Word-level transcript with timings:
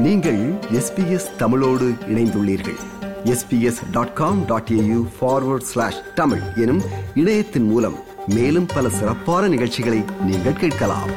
நீங்கள் 0.00 0.52
எஸ்பிஎஸ் 0.52 1.36
தமிழோடு 1.36 1.88
இணைந்துள்ளீர்கள். 1.88 2.78
SBS 3.24 3.90
dot 3.90 4.14
com 4.14 4.44
dot 4.44 4.68
AU 4.72 5.08
forward 5.20 5.60
slash 5.60 6.14
Tamil 6.14 6.40
எனும் 6.56 6.82
இணையத்தின் 7.14 7.62
மூலம் 7.62 7.98
மேலும் 8.26 8.66
பல 8.66 8.88
சிறப்பான 8.88 9.48
நிகழ்ச்சிகளை 9.48 10.02
நீங்கள் 10.24 10.52
கேட்கலாம். 10.52 11.10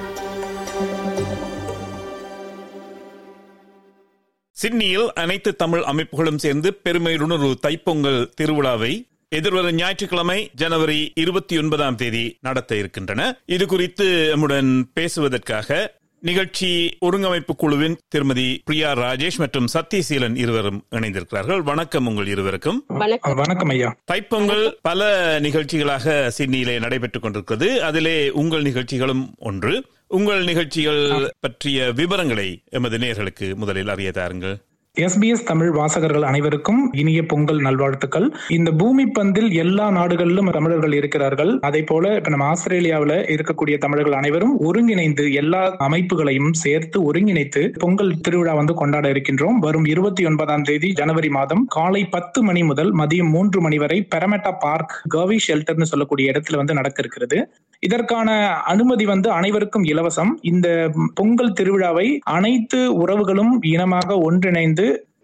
சிட்னியில் 4.51 5.13
அனைத்து 5.13 5.55
தமிழ் 5.55 5.79
அமைப்புகளும் 5.79 6.37
சேர்ந்து 6.37 6.73
பெருமையுடன் 6.73 7.31
ஒரு 7.31 7.59
தைப்பொங்கல் 7.67 8.29
திருவிழாவை 8.41 9.09
எதிர்வரும் 9.29 9.75
ஞாயிற்றுக்கிழமை 9.75 10.51
ஜனவரி 10.55 11.11
இருபத்தி 11.15 11.57
ஒன்பதாம் 11.57 11.95
தேதி 11.95 12.37
நடத்த 12.41 12.75
இருக்கின்றன. 12.75 13.37
இது 13.45 13.65
குறித்து 13.65 14.29
நம்முடன் 14.29 14.91
பேசுவதற்காக 14.93 16.01
நிகழ்ச்சி 16.23 16.97
ஒருங்கமைப்பு 17.05 17.55
குழுவின் 17.57 17.97
திருமதி 18.07 18.61
பிரியா 18.65 18.93
ராஜேஷ் 18.93 19.37
மற்றும் 19.37 19.67
சத்யசீலன் 19.73 20.35
இருவரும் 20.35 20.85
இணைந்திருக்கிறார்கள். 20.91 21.61
வணக்கம் 21.63 22.07
உங்கள் 22.07 22.27
இருவருக்கும். 22.27 22.83
வணக்கம். 22.87 23.69
ஐயா. 23.69 23.95
தைப்பொங்கல் 24.11 24.71
பல 24.81 25.39
நிகழ்ச்சிகளாக 25.39 26.31
சிட்னியிலே 26.37 26.79
நடைபெற்றுக் 26.79 27.21
கொண்டிருக்கிறது. 27.21 27.83
அதிலே 27.83 28.29
உங்கள் 28.29 28.61
நிகழ்ச்சிகளும் 28.61 29.35
ஒன்று. 29.37 29.85
உங்கள் 30.07 30.43
நிகழ்ச்சிகள் 30.43 31.33
பற்றிய 31.39 31.91
விவரங்களை 31.91 32.61
எமது 32.69 32.97
நேயர்களுக்கு 32.97 33.55
முதலில் 33.55 33.87
அறிய 33.87 34.11
தாருங்கள். 34.11 34.57
எஸ்பிஎஸ் 34.97 35.45
தமிழ் 35.45 35.69
வாசகர்கள் 35.69 36.21
அனைவருக்கும் 36.21 36.81
இனிய 36.93 37.25
பொங்கல் 37.25 37.61
நல்வாழ்த்துக்கள். 37.61 38.25
இந்த 38.49 38.71
பூமி 38.71 39.03
பந்தில் 39.19 39.51
எல்லா 39.53 39.91
நாடுகளிலும் 39.91 40.51
தமிழர்கள் 40.51 40.93
இருக்கிறார்கள். 40.93 41.59
அதே 41.61 41.81
போல 41.83 42.15
இப்ப 42.15 42.29
நம்ம 42.29 42.51
ஆஸ்திரேலியாவில 42.51 43.13
இருக்கக்கூடிய 43.35 43.77
தமிழர்கள் 43.77 44.13
அனைவரும் 44.13 44.59
ஒருங்கிணைந்து 44.59 45.33
எல்லா 45.33 45.75
அமைப்புகளையும் 45.79 46.51
சேர்த்து 46.51 46.99
ஒருங்கிணைத்து 47.07 47.63
பொங்கல் 47.79 48.13
திருவிழா 48.19 48.53
வந்து 48.53 48.73
கொண்டாட 48.73 49.11
இருக்கின்றோம். 49.11 49.57
வரும் 49.59 49.85
இருபத்தி 49.85 50.25
ஒன்பதாம் 50.25 50.61
தேதி 50.61 50.91
ஜனவரி 50.93 51.29
மாதம் 51.29 51.65
காலை 51.69 52.05
பத்து 52.05 52.43
மணி 52.43 52.63
முதல் 52.63 52.93
மதியம் 52.93 53.29
மூன்று 53.29 53.61
மணி 53.61 53.77
வரை 53.77 54.07
பெரமெட்டா 54.15 54.53
பார்க் 54.59 54.95
கர்வி 55.07 55.39
ஷெல்டர்னு 55.47 55.89
சொல்லக்கூடிய 55.93 56.31
இடத்துல 56.31 56.55
வந்து 56.55 56.73
நடக்க 56.73 56.99
இருக்கிறது. 56.99 57.39
இதற்கான 57.79 58.29
அனுமதி 58.49 59.05
வந்து 59.05 59.31
அனைவருக்கும் 59.31 59.83
இலவசம். 59.83 60.31
இந்த 60.41 60.67
பொங்கல் 61.15 61.53
திருவிழாவை 61.59 62.07
அனைத்து 62.37 62.79
உறவுகளும் 63.01 63.53
இனமாக 63.65 64.17
ஒன்றிணைந்து 64.17 64.81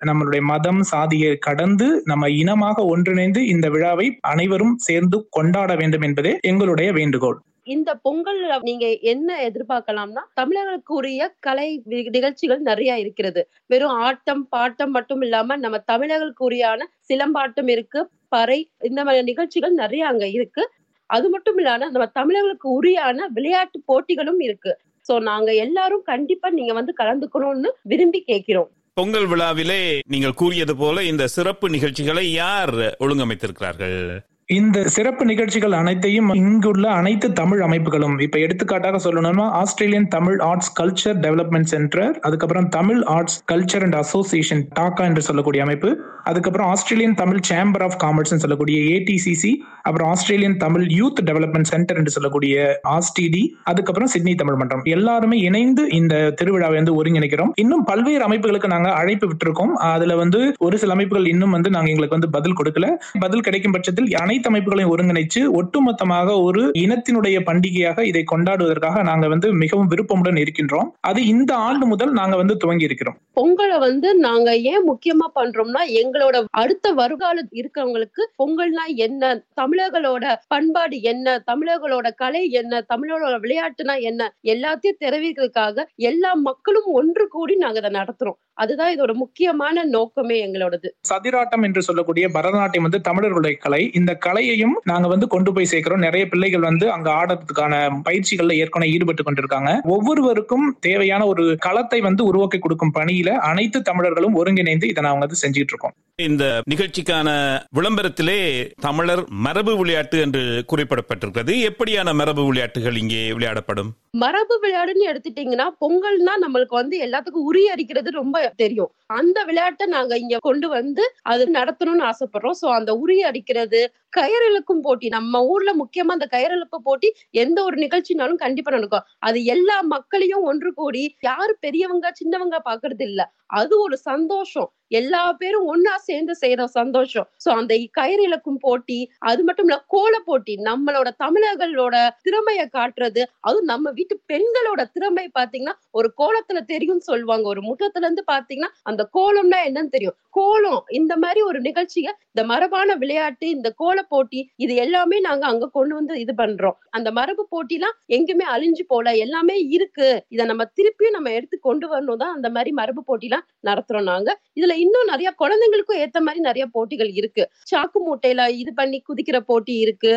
நம்மளுடைய 0.07 0.41
மதம் 0.43 0.81
சாதியை 0.83 1.31
கடந்து 1.37 1.87
நம்ம 2.05 2.29
இனமாக 2.41 2.85
ஒன்றிணைந்து 2.85 3.41
இந்த 3.47 3.67
விழாவை 3.69 4.07
அனைவரும் 4.31 4.75
சேர்ந்து 4.77 5.17
கொண்டாட 5.29 5.75
வேண்டும் 5.75 6.01
என்பதே 6.01 6.33
எங்களுடைய 6.41 6.89
வேண்டுகோள். 6.91 7.37
இந்த 7.63 7.89
பொங்கல் 8.01 8.39
நீங்க 8.61 8.85
என்ன 9.13 9.29
எதிர்பார்க்கலாம்னா 9.47 10.21
தமிழர்களுக்குரிய 10.33 11.21
கலை 11.39 11.67
நிகழ்ச்சிகள் 12.15 12.61
நிறைய 12.61 12.91
இருக்கிறது. 12.99 13.41
வெறும் 13.65 13.97
ஆட்டம் 14.07 14.43
பாட்டம் 14.55 14.93
மட்டும் 14.97 15.21
இல்லாம 15.21 15.57
நம்ம 15.57 15.79
தமிழர்களுக்குரியான 15.91 16.87
சிலம்பாட்டம் 17.09 17.69
இருக்கு 17.75 18.01
பறை 18.27 18.59
இந்த 18.81 18.99
மாதிரி 19.03 19.23
நிகழ்ச்சிகள் 19.23 19.75
நிறைய 19.83 20.03
அங்க 20.07 20.25
இருக்கு. 20.37 20.63
அது 21.09 21.27
மட்டும் 21.29 21.57
இல்லாம 21.57 21.89
நம்ம 21.93 22.07
தமிழர்களுக்கு 22.19 22.67
உரியான 22.79 23.27
விளையாட்டு 23.37 23.77
போட்டிகளும் 23.87 24.41
இருக்கு. 24.47 24.73
சோ 25.09 25.15
நாங்க 25.29 25.49
எல்லாரும் 25.65 26.03
கண்டிப்பா 26.03 26.47
நீங்க 26.49 26.73
வந்து 26.73 26.93
கலந்துக்கணும்னு 27.01 27.69
விரும்பி 27.83 28.19
கேட்கிறோம். 28.21 28.69
பொங்கல் 28.93 29.27
விழாவிலே 29.27 29.99
நீங்கள் 30.07 30.33
கூறியது 30.33 30.75
போல 30.75 31.03
இந்த 31.03 31.27
சிறப்பு 31.27 31.69
நிகழ்ச்சிகளை 31.69 32.31
யார் 32.31 32.75
ஒழுங்கமைத்திருக்கிறார்கள்? 32.99 34.19
இந்த 34.49 34.87
சிறப்பு 34.87 35.25
நிகழ்ச்சிகள் 35.25 35.71
அனைத்தையும் 35.71 36.29
இங்குள்ள 36.33 36.85
அனைத்து 36.89 37.27
தமிழ் 37.33 37.59
அமைப்புகளும் 37.61 38.15
இப்ப 38.21 38.39
எடுத்துக்காட்டாக 38.39 38.99
சொல்லணும்னா 39.03 39.45
Australian 39.51 40.07
Tamil 40.07 40.39
arts 40.39 40.71
culture 40.79 41.17
development 41.19 41.69
centre 41.69 42.19
அதுக்கப்புறம் 42.19 42.69
Tamil 42.69 43.01
arts 43.07 43.43
culture 43.51 43.83
and 43.83 43.95
association 43.95 44.63
Dhaka 44.79 45.03
என்று 45.03 45.21
சொல்லக்கூடிய 45.21 45.63
அமைப்பு 45.63 45.91
அதுக்கப்புறம் 46.23 46.67
Australian 46.67 47.15
Tamil 47.15 47.41
chamber 47.49 47.83
of 47.83 47.99
commerce 48.03 48.33
சொல்லக்கூடிய 48.35 48.79
ஏடிசிசி 48.95 49.51
அப்புறம் 49.81 50.09
Australian 50.09 50.57
Tamil 50.57 50.85
youth 50.97 51.21
development 51.25 51.69
centre 51.71 51.97
என்று 51.97 52.11
சொல்லக்கூடிய 52.11 52.55
ஆஸ்டிடி 52.89 53.43
அதுக்கப்புறம் 53.63 54.07
சிட்னி 54.07 54.35
தமிழ் 54.35 54.55
மன்றம். 54.55 54.83
எல்லாருமே 54.87 55.37
இணைந்து 55.39 55.85
இந்த 55.91 56.15
திருவிழாவை 56.41 56.75
வந்து 56.75 56.95
ஒருங்கிணைக்கிறோம். 56.99 57.53
இன்னும் 57.55 57.83
பல்வேறு 57.83 58.23
அமைப்புகளுக்கு 58.27 58.67
நாங்க 58.67 58.89
அழைப்பு 58.93 59.27
விட்டுருக்கோம். 59.27 59.73
அதுல 59.91 60.15
வந்து 60.15 60.41
ஒரு 60.57 60.77
சில 60.77 60.93
அமைப்புகள் 60.93 61.27
இன்னும் 61.27 61.51
வந்து 61.51 61.69
நாங்க 61.69 61.89
எங்களுக்கு 61.89 62.17
வந்து 62.17 62.31
பதில் 62.37 62.59
கொடுக்கல. 62.59 62.89
பதில் 63.19 63.41
கிடைக்கும் 63.41 63.71
பட்சத்தில் 63.71 64.11
அனைத்து 64.15 64.37
அமைப்புகளையும் 64.47 64.93
ஒருங்கிணைச்சு 64.95 65.41
ஒட்டுமொத்தமாக 65.53 66.41
ஒரு 66.41 66.71
இனத்தினுடைய 66.77 67.37
பண்டிகையாக 67.45 68.01
இதை 68.01 68.23
கொண்டாடுவதற்காக 68.31 69.03
நாங்க 69.03 69.27
வந்து 69.27 69.53
மிகவும் 69.53 69.89
விருப்பமுடன் 69.89 70.37
இருக்கின்றோம். 70.37 70.89
அது 70.99 71.25
இந்த 71.25 71.55
ஆண்டு 71.55 71.85
முதல் 71.85 72.11
நாங்க 72.11 72.35
வந்து 72.35 72.57
துவங்கி 72.57 72.83
இருக்கிறோம். 72.83 73.17
பொங்கலை 73.41 73.79
வந்து 73.79 74.15
நாங்க 74.15 74.57
ஏன் 74.57 74.85
முக்கியமா 74.89 75.27
பண்றோம்னா 75.35 75.81
எங்களோட 76.03 76.45
அடுத்த 76.51 76.91
வருகால 76.91 77.41
இருக்கிறவங்களுக்கு 77.53 78.23
பொங்கல்னா 78.43 78.85
என்ன? 78.95 79.45
தமிழர்களோட 79.61 80.35
பண்பாடு 80.47 81.01
என்ன? 81.01 81.43
தமிழர்களோட 81.51 82.07
கலை 82.15 82.49
என்ன? 82.49 82.85
தமிழர்களோட 82.93 83.35
விளையாட்டுனா 83.39 84.01
என்ன? 84.01 84.35
எல்லாத்தையும் 84.43 84.99
தெரிவிக்கிறதுக்காக 84.99 85.83
எல்லா 85.95 86.33
மக்களும் 86.33 86.83
ஒன்று 86.85 87.27
கூடி 87.27 87.55
நாங்க 87.55 87.77
இதை 87.79 88.01
நடத்துறோம். 88.01 88.37
அதுதான் 88.53 88.95
இதோட 88.95 89.13
முக்கியமான 89.13 89.83
நோக்கமே 89.83 90.47
எங்களோடது. 90.47 90.87
சதிராட்டம் 91.09 91.63
என்று 91.63 91.81
சொல்லக்கூடிய 91.81 92.27
பரதநாட்டியம் 92.27 92.81
வந்து 92.81 93.01
தமிழர்களுடைய 93.01 93.57
கலை. 93.57 93.91
இந்த 93.93 94.15
கலையையும் 94.29 94.75
நாங்க 94.91 95.07
வந்து 95.15 95.27
கொண்டு 95.35 95.53
போய் 95.53 95.71
சேர்க்கிறோம். 95.71 96.05
நிறைய 96.07 96.25
பிள்ளைகள் 96.33 96.67
வந்து 96.69 96.85
அங்க 96.95 97.09
ஆடுறதுக்கான 97.19 97.73
பயிற்சிகள்ல 98.07 98.59
ஏற்கனவே 98.63 98.93
ஈடுபட்டு 98.95 99.23
கொண்டிருக்காங்க. 99.23 99.71
ஒவ்வொருவருக்கும் 99.95 100.67
தேவையான 100.87 101.25
ஒரு 101.25 101.45
களத்தை 101.67 102.01
வந்து 102.09 102.23
உருவாக்கி 102.25 102.59
கொடுக்கும் 102.59 102.95
பணியில 102.99 103.31
அனைத்து 103.51 103.81
தமிழர்களும் 103.81 104.37
ஒருங்கிணைந்து 104.41 104.87
இதை 104.93 105.03
நாங்க 105.07 105.23
வந்து 105.25 105.41
செஞ்சுட்டு 105.43 105.73
இருக்கோம். 105.73 105.95
இந்த 106.19 106.61
நிகழ்ச்சிக்கான 106.69 107.29
விளம்பரத்திலே 107.77 108.39
தமிழர் 108.81 109.21
மரபு 109.45 109.77
விளையாட்டு 109.77 110.19
என்று 110.19 110.41
குறிப்பிடப்பட்டிருக்கிறது. 110.71 111.53
எப்படியான 111.69 112.13
மரபு 112.13 112.45
விளையாட்டுகள் 112.45 112.95
இங்கே 112.95 113.31
விளையாடப்படும்? 113.31 113.91
மரபு 114.13 114.55
விளையாடுன்னு 114.59 115.05
எடுத்துட்டீங்கன்னா 115.11 115.67
பொங்கல்னா 115.81 116.33
நம்மளுக்கு 116.43 116.75
வந்து 116.75 116.97
எல்லாத்துக்கும் 116.99 117.47
உரி 117.49 117.63
அடிக்கிறது 117.65 118.11
ரொம்ப 118.11 118.53
தெரியும். 118.55 118.91
அந்த 119.05 119.43
விளையாட்டை 119.43 119.87
நாங்க 119.87 120.17
இங்க 120.17 120.37
கொண்டு 120.41 120.67
வந்து 120.67 121.13
அது 121.21 121.45
நடத்தணும்னு 121.51 122.05
ஆசைப்படுறோம். 122.11 122.57
சோ 122.61 122.67
அந்த 122.69 122.93
உரி 122.93 123.19
அடிக்கிறது 123.21 123.93
கயிறிழுக்கும் 124.17 124.81
போட்டி 124.81 125.07
நம்ம 125.07 125.45
ஊர்ல 125.45 125.73
முக்கியமா 125.75 126.11
அந்த 126.11 126.27
கயிறிழுப்பு 126.31 126.77
போட்டி 126.83 127.11
எந்த 127.31 127.63
ஒரு 127.63 127.75
நிகழ்ச்சினாலும் 127.75 128.35
கண்டிப்பா 128.35 128.71
நடக்கும். 128.71 129.07
அது 129.19 129.43
எல்லா 129.45 129.81
மக்களையும் 129.81 130.43
ஒன்று 130.43 130.73
கூடி 130.73 131.15
யாரு 131.21 131.57
பெரியவங்க 131.59 132.13
சின்னவங்க 132.23 132.59
பாக்குறது 132.65 133.01
இல்ல. 133.01 133.33
அது 133.45 133.81
ஒரு 133.81 133.97
சந்தோஷம். 133.97 134.69
எல்லா 134.91 135.23
பேரும் 135.33 135.67
ஒன்னா 135.71 135.93
சேர்ந்து 136.07 136.33
செய்யற 136.41 136.63
சந்தோஷம். 136.75 137.27
சோ 137.43 137.49
அந்த 137.59 137.73
கயிறு 137.91 138.23
இழக்கும் 138.23 138.59
போட்டி 138.59 138.99
அது 139.29 139.41
மட்டும் 139.43 139.67
இல்ல 139.67 139.77
கோல 139.87 140.13
போட்டி 140.25 140.53
நம்மளோட 140.69 141.09
தமிழர்களோட 141.23 141.95
திறமைய 142.25 142.61
காட்டுறது 142.77 143.21
அதுவும் 143.41 143.69
நம்ம 143.73 143.91
வீட்டு 143.91 144.15
பெண்களோட 144.31 144.81
திறமை 144.95 145.25
பாத்தீங்கன்னா 145.39 145.75
ஒரு 145.93 146.09
கோலத்துல 146.17 146.59
தெரியும் 146.65 147.03
சொல்லுவாங்க. 147.09 147.45
ஒரு 147.47 147.61
முகத்துல 147.69 148.05
இருந்து 148.05 148.25
பாத்தீங்கன்னா 148.31 148.71
அந்த 148.83 149.01
கோலம்னா 149.17 149.59
என்னன்னு 149.67 149.95
தெரியும். 149.95 150.17
கோலம் 150.37 150.81
இந்த 150.99 151.13
மாதிரி 151.17 151.41
ஒரு 151.41 151.59
நிகழ்ச்சிய 151.59 151.87
இந்த 152.29 152.43
மரபான 152.51 152.95
விளையாட்டு 152.95 153.45
இந்த 153.49 153.69
கோல 153.77 153.99
போட்டி 154.11 154.41
இது 154.57 154.73
எல்லாமே 154.83 155.17
நாங்க 155.19 155.45
அங்க 155.45 155.69
கொண்டு 155.69 155.93
வந்து 155.95 156.13
இது 156.23 156.33
பண்றோம். 156.35 156.77
அந்த 156.91 157.09
மரபு 157.11 157.43
போட்டிலாம் 157.51 157.95
எங்குமே 158.09 158.45
அழிஞ்சு 158.53 158.83
போல 158.87 159.15
எல்லாமே 159.17 159.55
இருக்கு. 159.77 160.09
இத 160.29 160.45
நம்ம 160.45 160.65
திருப்பியும் 160.77 161.17
நம்ம 161.17 161.31
எடுத்து 161.31 161.57
கொண்டு 161.59 161.87
வரணும் 161.91 162.21
தான் 162.23 162.35
அந்த 162.37 162.49
மாதிரி 162.49 162.73
மரபு 162.73 163.03
போட்டிலாம் 163.09 163.45
நடத்துறோம் 163.69 164.09
நாங்க. 164.11 164.29
இதுல 164.59 164.75
இன்னும் 164.83 165.09
நிறைய 165.11 165.29
குழந்தைங்களுக்கும் 165.39 165.99
ஏத்த 166.03 166.19
மாதிரி 166.25 166.39
நிறைய 166.39 166.65
போட்டிகள் 166.75 167.11
இருக்கு. 167.19 167.43
சாக்கு 167.71 167.97
மூட்டையில 168.07 168.49
இது 168.61 168.73
பண்ணி 168.73 169.01
குதிக்கிற 169.07 169.39
போட்டி 169.39 169.75
இருக்கு. 169.85 170.13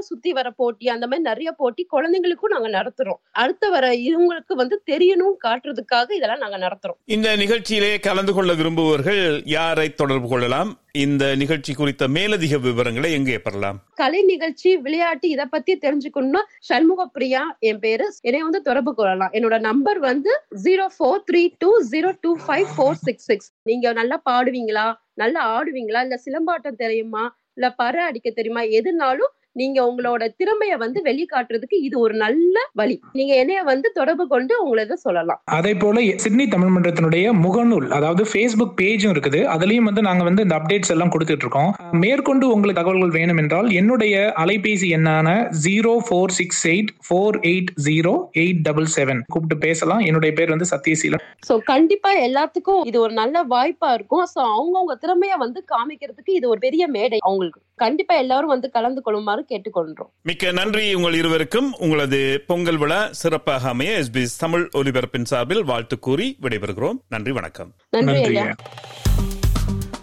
சுத்தி 0.00 0.32
வர 0.32 0.50
போட்டி 0.50 0.88
அந்த 0.94 1.06
மாதிரி 1.06 1.28
நிறைய 1.28 1.52
போட்டி 1.52 1.86
குழந்தைங்களுக்கும் 1.92 2.52
நாங்க 2.54 2.68
நடத்துறோம். 2.78 3.20
அடுத்த 3.44 3.68
வர 3.68 3.90
இவங்களுக்கு 4.08 4.54
வந்து 4.62 4.82
தெரியணும் 4.90 5.36
காட்டுறதுக்காக 5.44 6.10
இதெல்லாம் 6.18 6.42
நாங்க 6.44 6.58
நடத்துறோம். 6.58 6.98
இந்த 7.04 7.36
நிகழ்ச்சியிலே 7.36 7.92
கலந்து 8.00 8.34
கொள்ள 8.34 8.52
விரும்புபவர்கள் 8.52 9.42
யாரை 9.44 9.94
தொடர்பு 9.94 10.28
கொள்ளலாம்? 10.28 10.70
இந்த 11.04 11.24
நிகழ்ச்சி 11.40 11.72
குறித்த 11.74 12.04
மேலதிக 12.08 12.58
விவரங்களை 12.58 13.08
எங்கே 13.12 13.38
பெறலாம்? 13.38 13.78
கலை 13.94 14.20
நிகழ்ச்சி 14.22 14.70
விளையாட்டு 14.76 15.26
இதை 15.28 15.44
பத்தி 15.44 15.72
தெரிஞ்சுக்கணும்னா 15.76 16.42
சண்முக 16.68 17.06
பிரியா 17.06 17.42
என் 17.60 17.78
பேரு. 17.78 18.06
என்னை 18.20 18.42
வந்து 18.42 18.60
தொடர்பு 18.62 18.94
கொள்ளலாம். 18.94 19.32
என்னோட 19.32 19.58
நம்பர் 19.60 19.98
வந்து 19.98 20.32
zero 20.64 20.86
four 20.96 21.24
three 21.30 21.42
two 21.58 21.70
zero 21.92 22.12
two 22.20 22.32
five 22.46 22.68
four 22.76 23.00
six 23.06 23.24
six 23.24 23.50
நீங்க 23.62 23.92
நல்லா 23.92 24.18
பாடுவீங்களா? 24.30 24.86
நல்லா 25.14 25.42
ஆடுவீங்களா? 25.56 26.02
இல்ல 26.06 26.18
சிலம்பாட்டம் 26.26 26.80
தெரியுமா? 26.84 27.24
இல்ல 27.54 27.70
பறை 27.70 28.04
அடிக்க 28.04 28.30
தெரியுமா? 28.30 28.62
எதுனாலும் 28.78 29.32
நீங்க 29.60 29.78
உங்களோட 29.88 30.22
திறமைய 30.40 30.72
வந்து 30.84 30.98
வெளிக்காட்டுறதுக்கு 31.08 31.76
இது 31.86 31.96
ஒரு 32.04 32.14
நல்ல 32.24 32.56
வழி. 32.80 32.96
நீங்க 33.18 33.32
என்னைய 33.42 33.60
வந்து 33.70 33.88
தொடர்பு 33.98 34.24
கொண்டு 34.32 34.54
உங்களை 34.62 34.82
இதை 34.86 34.96
சொல்லலாம். 35.04 35.40
அதே 35.58 35.72
போல 35.82 36.02
சிட்னி 36.24 36.46
தமிழ் 36.54 36.72
மன்றத்தினுடைய 36.74 37.26
முகநூல் 37.44 37.86
அதாவது 37.98 38.24
ஃபேஸ்புக் 38.30 38.74
பேஜும் 38.80 39.12
இருக்குது. 39.14 39.40
அதுலயும் 39.54 39.88
வந்து 39.90 40.04
நாங்க 40.08 40.24
வந்து 40.28 40.44
இந்த 40.46 40.56
அப்டேட்ஸ் 40.58 40.92
எல்லாம் 40.94 41.12
கொடுத்துட்டு 41.14 41.46
இருக்கோம். 41.46 41.70
மேற்கொண்டு 42.04 42.46
உங்களுக்கு 42.54 42.80
தகவல்கள் 42.80 43.16
வேணும் 43.18 43.40
என்றால் 43.42 43.70
என்னுடைய 43.80 44.16
அலைபேசி 44.44 44.90
எண்ணான 44.98 45.28
zero 45.66 45.94
four 46.08 46.34
six 46.40 46.62
eight 46.72 46.92
four 47.08 47.38
eight 47.52 47.72
zero 47.88 48.14
eight 48.44 48.62
double 48.68 48.90
seven 48.96 49.22
கூப்பிட்டு 49.34 49.58
பேசலாம். 49.66 50.04
என்னுடைய 50.08 50.32
பேர் 50.40 50.54
வந்து 50.54 50.70
சத்யசீலன். 50.74 51.24
சோ 51.48 51.56
கண்டிப்பா 51.72 52.10
எல்லாத்துக்கும் 52.26 52.84
இது 52.90 52.98
ஒரு 53.06 53.14
நல்ல 53.22 53.36
வாய்ப்பா 53.54 53.90
இருக்கும். 53.96 54.26
சோ 54.34 54.40
அவங்கவுங்க 54.54 54.96
திறமைய 55.04 55.34
வந்து 55.44 55.62
காமிக்கிறதுக்கு 55.72 56.32
இது 56.38 56.46
ஒரு 56.52 56.60
பெரிய 56.66 56.84
மேடை. 56.98 57.20
அவங்களுக்கு 57.28 57.60
கண்டிப்பா 57.84 58.14
எல்லாரும் 58.22 58.52
வந்து 58.52 58.68
கலந்து 58.76 59.00
கொள்ளுமாறு 59.06 59.42
கேட்டுக்கொள்றோம். 59.48 60.10
மிக்க 60.22 60.52
நன்றி 60.52 60.94
உங்கள் 60.94 61.14
இருவருக்கும். 61.14 61.76
உங்களது 61.78 62.44
பொங்கல் 62.46 62.76
விழா 62.76 63.08
சிறப்பாக 63.12 63.68
அமைய 63.68 63.98
எஸ்பிஎஸ் 63.98 64.38
தமிழ் 64.38 64.68
ஒலிபரப்பின் 64.72 65.24
சார்பில் 65.24 65.64
வாழ்த்து 65.64 65.98
கூறி 65.98 66.36
விடைபெறுகிறோம். 66.42 66.94
நன்றி 67.08 67.32
வணக்கம். 67.32 67.74
நன்றி 67.90 68.38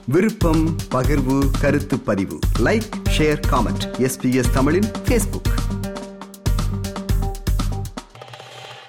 விருப்பம் 0.07 0.75
பகிர்வு 0.91 1.49
கருத்து 1.61 1.99
பதிவு. 1.99 2.39
லைக் 2.59 2.89
ஷேர் 3.17 3.41
காமெண்ட் 3.51 3.93
எஸ்பிஎஸ் 3.97 4.51
தமிழின் 4.53 4.91
ஃபேஸ்புக் 5.05 5.52